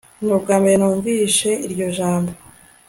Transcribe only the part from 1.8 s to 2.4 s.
jambo